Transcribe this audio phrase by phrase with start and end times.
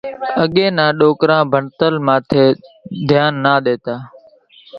[0.43, 2.43] اڳيَ نا ڳئيڍيا ڀڻتر ماٿيَ
[3.09, 3.95] ڌيانَ نا ۮيتا۔